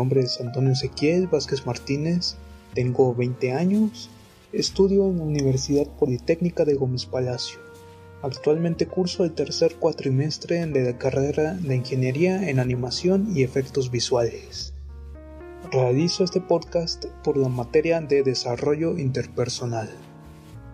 [0.00, 2.36] Nombre es Antonio Ezequiel Vázquez Martínez,
[2.72, 4.08] tengo 20 años,
[4.50, 7.58] estudio en la Universidad Politécnica de Gómez Palacio.
[8.22, 14.72] Actualmente curso el tercer cuatrimestre de la carrera de Ingeniería en Animación y Efectos Visuales.
[15.70, 19.90] Realizo este podcast por la materia de Desarrollo Interpersonal.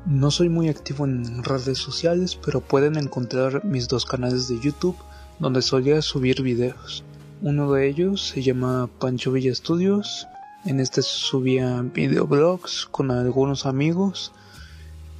[0.07, 4.97] No soy muy activo en redes sociales, pero pueden encontrar mis dos canales de YouTube
[5.41, 7.03] donde solía subir videos.
[7.42, 10.27] Uno de ellos se llama Pancho Villa Studios.
[10.65, 14.33] En este subía videoblogs con algunos amigos.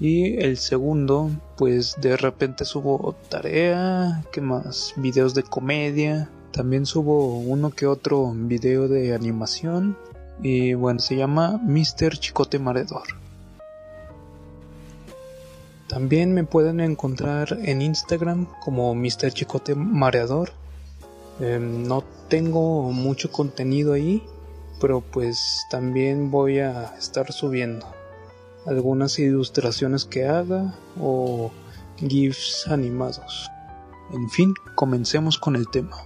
[0.01, 4.95] Y el segundo, pues de repente subo tarea, ¿qué más?
[4.97, 6.31] Videos de comedia.
[6.53, 9.99] También subo uno que otro video de animación.
[10.43, 12.19] Y bueno, se llama Mr.
[12.19, 13.09] Chicote Maredor.
[15.87, 19.33] También me pueden encontrar en Instagram como Mr.
[19.33, 20.51] Chicote Mareador
[21.41, 24.23] Em, no tengo mucho contenido ahí,
[24.81, 27.87] pero pues también voy a estar subiendo
[28.67, 31.51] algunas ilustraciones que haga o
[31.99, 33.51] GIFs animados.
[34.13, 35.97] En fin, comencemos con el tema.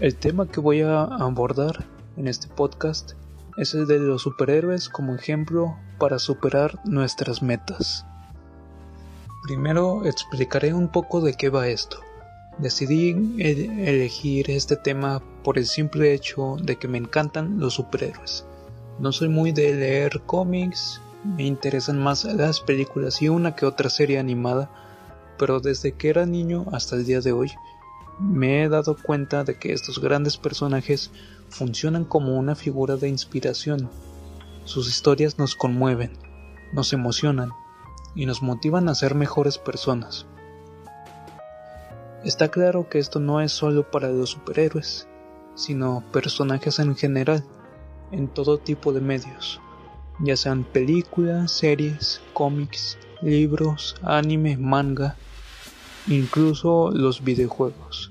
[0.00, 1.86] El tema que voy a abordar
[2.16, 3.12] en este podcast
[3.56, 8.04] es el de los superhéroes como ejemplo para superar nuestras metas.
[9.44, 11.98] Primero explicaré un poco de qué va esto.
[12.58, 18.46] Decidí elegir este tema por el simple hecho de que me encantan los superhéroes.
[19.00, 23.90] No soy muy de leer cómics, me interesan más las películas y una que otra
[23.90, 24.70] serie animada,
[25.36, 27.50] pero desde que era niño hasta el día de hoy
[28.20, 31.10] me he dado cuenta de que estos grandes personajes
[31.48, 33.90] funcionan como una figura de inspiración.
[34.64, 36.12] Sus historias nos conmueven,
[36.72, 37.50] nos emocionan
[38.14, 40.26] y nos motivan a ser mejores personas.
[42.24, 45.06] Está claro que esto no es solo para los superhéroes,
[45.54, 47.44] sino personajes en general,
[48.12, 49.60] en todo tipo de medios,
[50.20, 55.16] ya sean películas, series, cómics, libros, anime, manga,
[56.06, 58.10] incluso los videojuegos.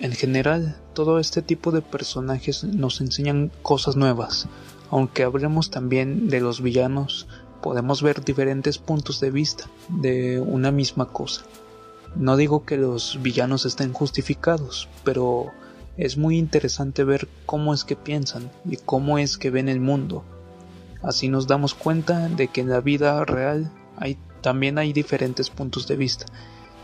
[0.00, 4.46] En general, todo este tipo de personajes nos enseñan cosas nuevas,
[4.90, 7.28] aunque hablemos también de los villanos,
[7.62, 11.44] podemos ver diferentes puntos de vista de una misma cosa.
[12.16, 15.52] No digo que los villanos estén justificados, pero
[15.96, 20.24] es muy interesante ver cómo es que piensan y cómo es que ven el mundo.
[21.02, 23.70] Así nos damos cuenta de que en la vida real
[24.40, 26.26] también hay diferentes puntos de vista,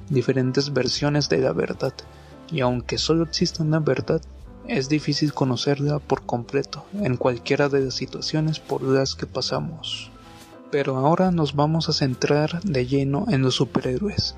[0.08, 1.94] diferentes versiones de la verdad,
[2.50, 4.20] y aunque solo existe una verdad,
[4.66, 10.10] es difícil conocerla por completo en cualquiera de las situaciones por las que pasamos.
[10.70, 14.34] Pero ahora nos vamos a centrar de lleno en los superhéroes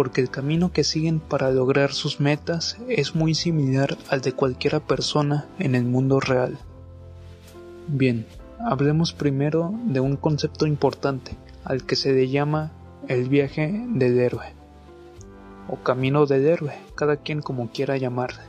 [0.00, 4.80] porque el camino que siguen para lograr sus metas es muy similar al de cualquier
[4.80, 6.56] persona en el mundo real.
[7.86, 8.24] Bien,
[8.58, 12.72] hablemos primero de un concepto importante al que se le llama
[13.08, 14.46] el viaje del héroe
[15.68, 18.40] o camino del héroe, cada quien como quiera llamarle.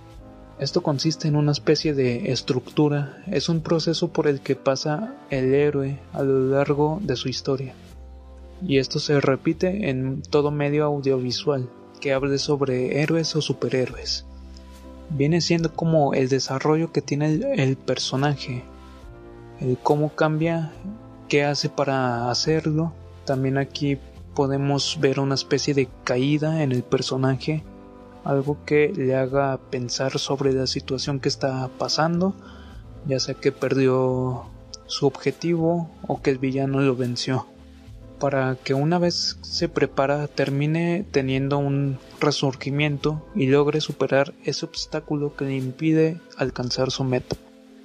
[0.57, 5.54] Esto consiste en una especie de estructura, es un proceso por el que pasa el
[5.54, 7.74] héroe a lo largo de su historia
[8.62, 11.69] y esto se repite en todo medio audiovisual
[12.00, 14.25] que hable sobre héroes o superhéroes.
[15.10, 18.63] Viene siendo como el desarrollo que tiene el, personaje,
[19.60, 20.72] el cómo cambia,
[21.28, 22.94] qué hace para hacerlo.
[23.25, 23.98] También aquí
[24.36, 27.64] podemos ver una especie de caída en el personaje,
[28.24, 32.34] algo que le haga pensar sobre la situación que está pasando,
[33.06, 34.46] ya sea que perdió
[34.86, 37.48] su objetivo o que el villano lo venció
[38.21, 45.35] para que una vez se prepara termine teniendo un resurgimiento y logre superar ese obstáculo
[45.35, 47.35] que le impide alcanzar su meta.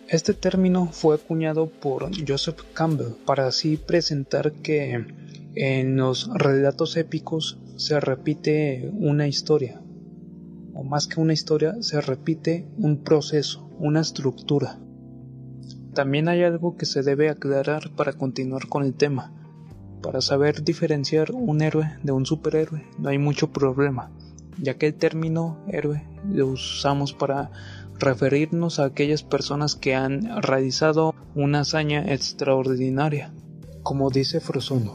[0.09, 5.07] Este término fue acuñado por Joseph Campbell para así presentar que
[5.55, 9.81] en los relatos épicos se repite una historia,
[10.75, 14.79] o más que una historia, se repite un proceso, una estructura.
[15.95, 19.33] También hay algo que se debe aclarar para continuar con el tema.
[20.07, 24.09] Para saber diferenciar un héroe de un superhéroe no hay mucho problema,
[24.57, 27.51] ya que el término héroe lo usamos para
[27.99, 33.33] referirnos a aquellas personas que han realizado una hazaña extraordinaria,
[33.83, 34.95] como dice Frozono,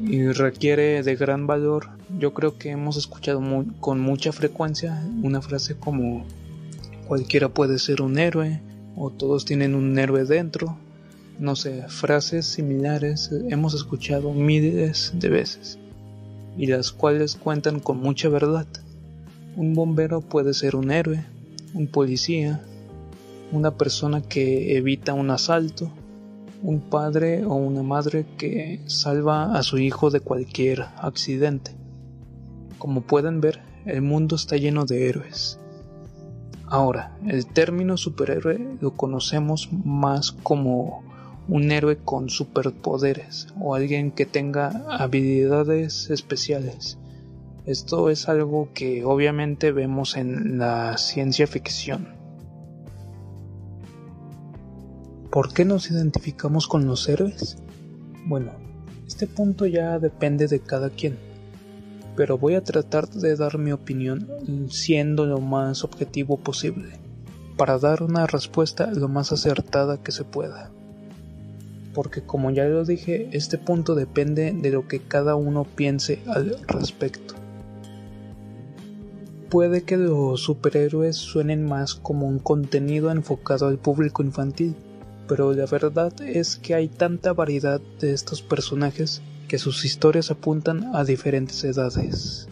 [0.00, 1.90] y requiere de gran valor.
[2.18, 3.40] Yo creo que hemos escuchado
[3.78, 6.24] con mucha frecuencia una frase como
[7.06, 8.60] cualquiera puede ser un héroe
[8.96, 10.76] o todos tienen un héroe dentro.
[11.40, 15.78] No sé, frases similares hemos escuchado miles de veces
[16.58, 18.66] y las cuales cuentan con mucha verdad.
[19.56, 21.24] Un bombero puede ser un héroe,
[21.72, 22.62] un policía,
[23.52, 25.90] una persona que evita un asalto,
[26.62, 31.70] un padre o una madre que salva a su hijo de cualquier accidente.
[32.76, 35.58] Como pueden ver, el mundo está lleno de héroes.
[36.66, 41.02] Ahora, el término superhéroe lo conocemos más como
[41.50, 46.96] un héroe con superpoderes o alguien que tenga habilidades especiales.
[47.66, 52.14] Esto es algo que obviamente vemos en la ciencia ficción.
[55.32, 57.58] ¿Por qué nos identificamos con los héroes?
[58.26, 58.52] Bueno,
[59.08, 61.18] este punto ya depende de cada quien,
[62.14, 64.28] pero voy a tratar de dar mi opinión
[64.70, 66.92] siendo lo más objetivo posible,
[67.56, 70.70] para dar una respuesta lo más acertada que se pueda.
[71.94, 76.56] Porque como ya lo dije, este punto depende de lo que cada uno piense al
[76.68, 77.34] respecto.
[79.48, 84.76] Puede que los superhéroes suenen más como un contenido enfocado al público infantil,
[85.26, 90.94] pero la verdad es que hay tanta variedad de estos personajes que sus historias apuntan
[90.94, 92.48] a diferentes edades.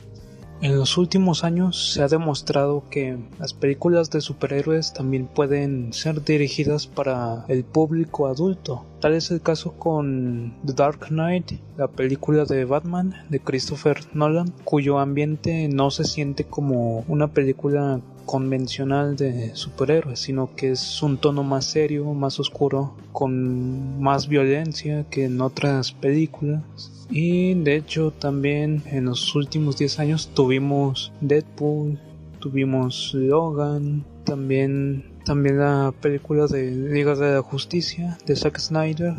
[0.60, 6.24] En los últimos años se ha demostrado que las películas de superhéroes también pueden ser
[6.24, 8.84] dirigidas para el público adulto.
[9.00, 14.52] Tal es el caso con The Dark Knight, la película de Batman de Christopher Nolan,
[14.64, 21.18] cuyo ambiente no se siente como una película convencional de superhéroes, sino que es un
[21.18, 28.10] tono más serio, más oscuro, con más violencia que en otras películas y de hecho
[28.10, 31.98] también en los últimos 10 años tuvimos Deadpool,
[32.38, 39.14] tuvimos Logan, también, también la película de Liga de la Justicia de Zack Snyder,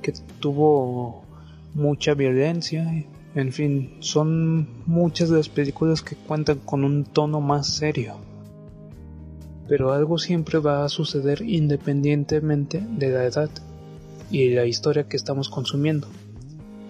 [0.00, 1.24] que tuvo
[1.74, 3.04] mucha violencia.
[3.34, 8.14] En fin, son muchas de las películas que cuentan con un tono más serio.
[9.66, 13.50] Pero algo siempre va a suceder independientemente de la edad
[14.30, 16.06] y la historia que estamos consumiendo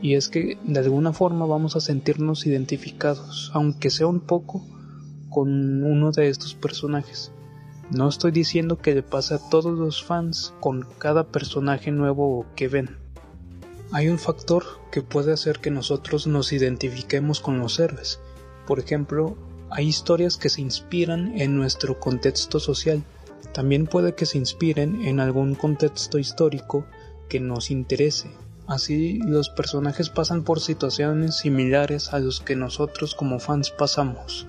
[0.03, 4.65] y es que de alguna forma vamos a sentirnos identificados, aunque sea un poco,
[5.31, 7.33] con uno de estos personajes.
[7.91, 12.69] No estoy diciendo que le pase a todos los fans con cada personaje nuevo que
[12.69, 12.97] ven.
[13.93, 18.21] Hay un factor que puede hacer que nosotros nos identifiquemos con los héroes.
[18.67, 19.37] Por ejemplo,
[19.71, 23.03] hay historias que se inspiran en nuestro contexto social.
[23.53, 26.87] También puede que se inspiren en algún contexto histórico
[27.29, 28.31] que nos interese
[28.67, 34.47] Así los personajes pasan por situaciones similares a los que nosotros como fans pasamos.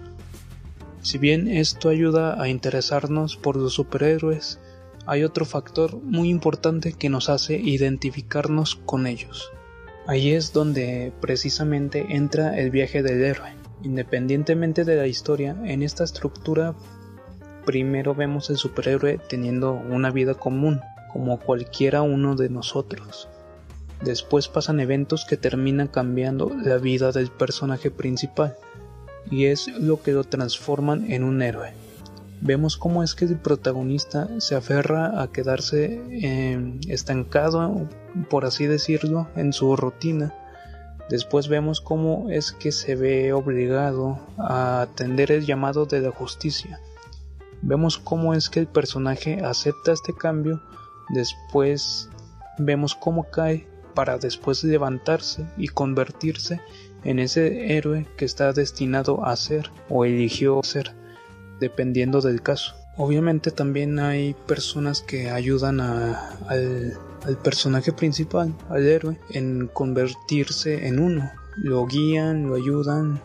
[1.01, 4.59] Si bien esto ayuda a interesarnos por los superhéroes,
[5.05, 9.51] hay otro factor muy importante que nos hace identificarnos con ellos.
[10.07, 13.53] Ahí es donde precisamente entra el viaje del héroe.
[13.83, 16.73] Independientemente de la historia, en esta estructura
[17.65, 20.79] primero vemos el superhéroe teniendo una vida común,
[21.11, 23.27] como cualquiera uno de nosotros.
[24.01, 28.55] Después pasan eventos que terminan cambiando la vida del personaje principal
[29.31, 31.73] y es lo que lo transforman en un héroe.
[32.41, 37.87] Vemos cómo es que el protagonista se aferra a quedarse em, estancado,
[38.29, 40.33] por así decirlo, en su rutina.
[41.09, 46.79] Después vemos cómo es que se ve obligado a atender el llamado de la justicia.
[47.61, 50.61] Vemos cómo es que el personaje acepta este cambio.
[51.09, 52.09] Después
[52.57, 56.61] vemos cómo cae para después levantarse y convertirse
[57.03, 60.93] en ese héroe que está destinado a ser o eligió ser,
[61.59, 62.75] dependiendo del caso.
[62.97, 70.99] Obviamente también hay personas que ayudan al, al personaje principal, al héroe, en convertirse en
[70.99, 71.31] uno.
[71.57, 73.21] Lo guían, lo ayudan,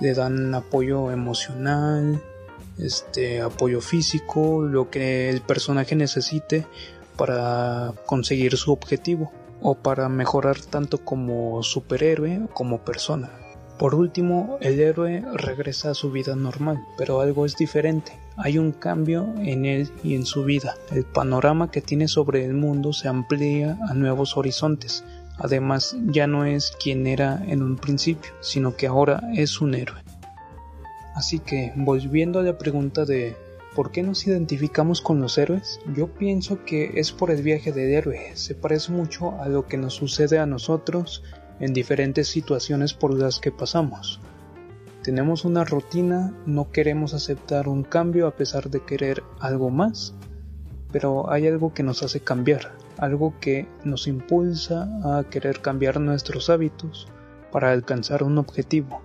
[0.00, 2.22] le dan apoyo emocional,
[2.78, 6.66] este apoyo físico, lo que el personaje necesite
[7.16, 9.32] para conseguir su objetivo
[9.64, 13.30] o para mejorar tanto como superhéroe como persona.
[13.78, 18.12] Por último, el héroe regresa a su vida normal, pero algo es diferente.
[18.36, 20.74] Hay un cambio en él y en su vida.
[20.92, 25.02] El panorama que tiene sobre el mundo se amplía a nuevos horizontes.
[25.38, 30.04] Además, ya no es quien era en un principio, sino que ahora es un héroe.
[31.14, 33.34] Así que, volviendo a la pregunta de
[33.74, 35.80] ¿por qué nos identificamos con los héroes?
[35.94, 38.30] Yo pienso que es por el viaje del héroe.
[38.34, 41.22] Se parece mucho a lo que nos sucede a nosotros
[41.60, 44.20] en diferentes situaciones por las que pasamos.
[45.02, 50.14] Tenemos una rutina, no queremos aceptar un cambio a pesar de querer algo más,
[50.92, 56.48] pero hay algo que nos hace cambiar, algo que nos impulsa a querer cambiar nuestros
[56.48, 57.08] hábitos
[57.52, 59.02] para alcanzar un objetivo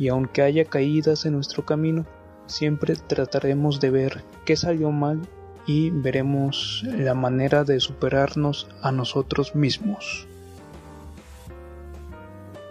[0.00, 2.06] y aunque haya caídas en nuestro camino,
[2.50, 5.20] siempre trataremos de ver qué salió mal
[5.66, 10.26] y veremos la manera de superarnos a nosotros mismos.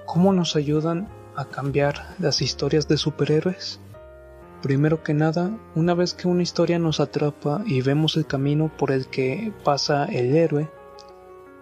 [0.06, 3.80] ¿Cómo nos ayudan a cambiar las historias de superhéroes?
[4.62, 8.92] Primero que nada, una vez que una historia nos atrapa y vemos el camino por
[8.92, 10.70] el que pasa el héroe,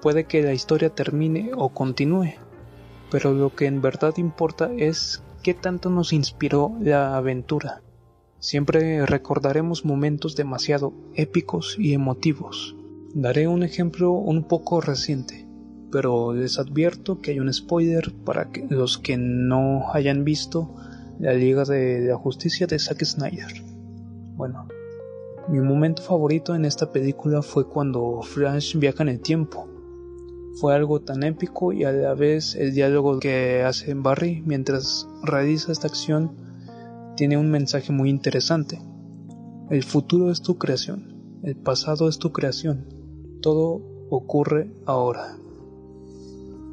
[0.02, 2.34] puede que la historia termine o continúe,
[3.12, 7.82] pero lo que en verdad importa es qué tanto nos inspiró la aventura.
[8.48, 12.78] Siempre recordaremos momentos demasiado épicos y emotivos.
[13.14, 15.46] Daré un ejemplo un poco reciente,
[15.92, 20.74] pero les advierto que hay un spoiler para los que no hayan visto
[21.20, 23.52] la Liga de la Justicia de Zack Snyder.
[24.38, 24.70] Bueno,
[25.50, 29.68] mi momento favorito en esta película fue cuando Flash viaja en el tiempo
[30.56, 35.72] fue algo tan épico y a la vez el diálogo que hace Barry mientras realiza
[35.72, 36.47] esta acción
[37.18, 38.80] tiene un mensaje muy interesante.
[39.70, 42.86] El futuro es tu creación, el pasado es tu creación,
[43.42, 45.36] todo ocurre ahora.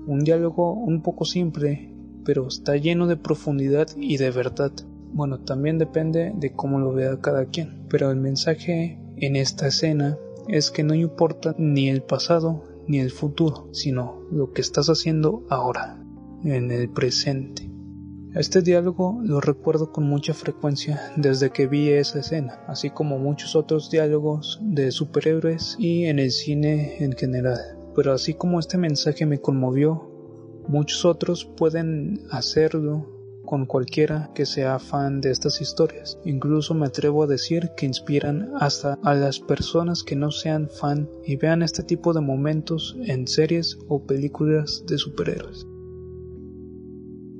[0.06, 1.92] Un diálogo un poco simple,
[2.24, 4.70] pero está lleno de profundidad y de verdad.
[5.14, 10.18] Bueno, también depende de cómo lo vea cada quien, pero el mensaje en esta escena
[10.46, 15.46] es que no importa ni el pasado ni el futuro, sino lo que estás haciendo
[15.48, 15.98] ahora,
[16.44, 17.73] en el presente.
[18.34, 23.54] Este diálogo lo recuerdo con mucha frecuencia desde que vi esa escena, así como muchos
[23.54, 27.60] otros diálogos de superhéroes y en el cine en general.
[27.94, 30.10] Pero así como este mensaje me conmovió,
[30.66, 33.08] muchos otros pueden hacerlo
[33.44, 36.18] con cualquiera que sea fan de estas historias.
[36.24, 41.08] Incluso me atrevo a decir que inspiran hasta a las personas que no sean fan
[41.24, 45.68] y vean este tipo de momentos en series o películas de superhéroes.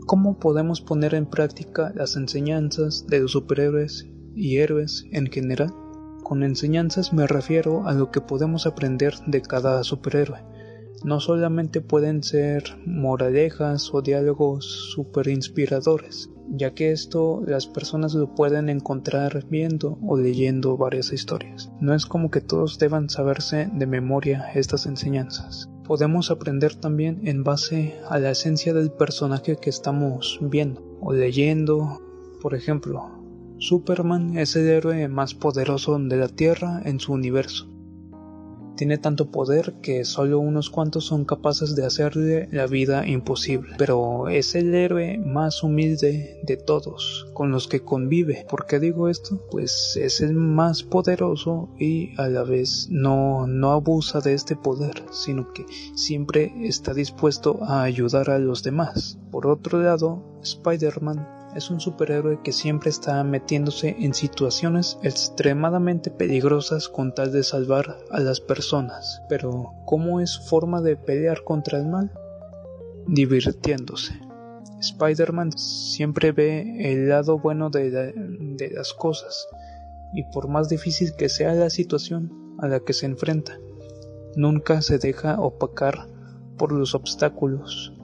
[0.06, 5.72] ¿Cómo podemos poner en práctica las enseñanzas de los superhéroes y héroes en general?
[6.22, 10.54] Con enseñanzas me refiero a lo que podemos aprender de cada superhéroe
[11.04, 18.34] no solamente pueden ser moralejas o diálogos super inspiradores, ya que esto las personas lo
[18.34, 21.70] pueden encontrar viendo o leyendo varias historias.
[21.80, 25.68] No es como que todos deban saberse de memoria estas enseñanzas.
[25.84, 32.00] Podemos aprender también en base a la esencia del personaje que estamos viendo o leyendo.
[32.40, 33.10] Por ejemplo,
[33.58, 37.73] Superman es el héroe más poderoso de la Tierra en su universo
[38.76, 43.74] tiene tanto poder que solo unos cuantos son capaces de hacerle la vida imposible.
[43.78, 48.46] Pero es el héroe más humilde de todos con los que convive.
[48.48, 49.40] ¿Por qué digo esto?
[49.50, 55.02] Pues es el más poderoso y a la vez no, no abusa de este poder,
[55.10, 59.18] sino que siempre está dispuesto a ayudar a los demás.
[59.30, 66.88] Por otro lado, Spider-Man es un superhéroe que siempre está metiéndose en situaciones extremadamente peligrosas
[66.88, 69.22] con tal de salvar a las personas.
[69.28, 72.10] Pero, ¿cómo es su forma de pelear contra el mal?
[73.06, 74.20] Divirtiéndose.
[74.80, 79.46] Spider-Man siempre ve el lado bueno de, de las cosas,
[80.12, 83.58] y por más difícil que sea la situación a la que se enfrenta,
[84.36, 86.08] nunca se deja opacar
[86.58, 87.94] por los obstáculos.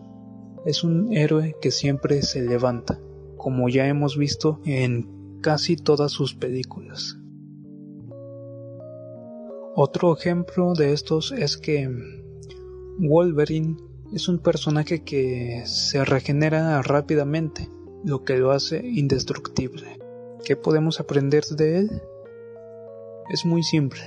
[0.64, 2.98] Es un héroe que siempre se levanta
[3.40, 7.18] como ya hemos visto en casi todas sus películas.
[9.74, 11.88] Otro ejemplo de estos es que
[12.98, 13.78] Wolverine
[14.12, 17.70] es un personaje que se regenera rápidamente,
[18.04, 19.98] lo que lo hace indestructible.
[20.44, 22.02] ¿Qué podemos aprender de él?
[23.30, 24.02] Es muy simple.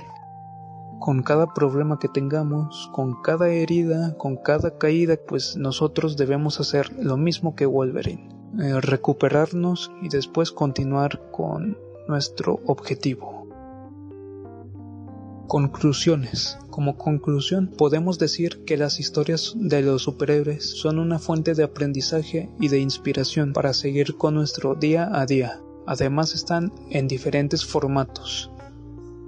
[1.00, 6.92] Con cada problema que tengamos, con cada herida, con cada caída, pues nosotros debemos hacer
[6.96, 8.43] lo mismo que Wolverine.
[8.56, 13.48] Eh, recuperarnos y después continuar con nuestro objetivo.
[15.48, 16.56] Conclusiones.
[16.70, 22.48] Como conclusión, podemos decir que las historias de los superhéroes son una fuente de aprendizaje
[22.60, 25.60] y de inspiración para seguir con nuestro día a día.
[25.86, 28.52] Además están en diferentes formatos.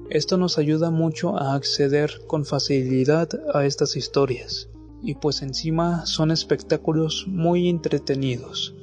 [0.08, 4.68] Esto nos ayuda mucho a acceder con facilidad a estas historias.
[5.02, 8.76] Y pues encima son espectáculos muy entretenidos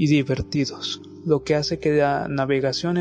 [0.00, 2.96] y divertidos, lo que hace que la navegación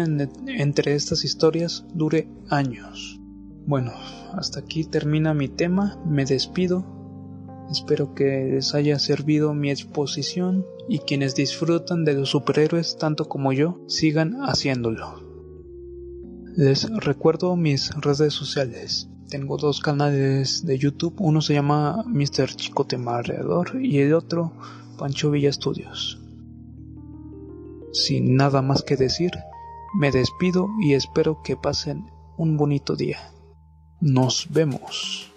[0.50, 3.22] entre estas historias dure años.
[3.65, 3.94] Bueno,
[4.34, 6.84] hasta aquí termina mi tema, me despido.
[7.72, 13.53] Espero que les haya servido mi exposición y quienes disfrutan de los superhéroes tanto como
[13.53, 15.24] yo sigan haciéndolo.
[16.58, 19.08] Les recuerdo mis redes sociales.
[19.29, 22.58] Tengo dos canales de YouTube, uno se llama Mr.
[22.58, 24.51] Chicote Mareador y el otro
[24.98, 26.18] Pancho Villa Studios.
[27.91, 29.31] Sin nada más que decir,
[29.93, 33.19] me despido y espero que pasen un bonito día.
[34.00, 35.28] Nos vemos.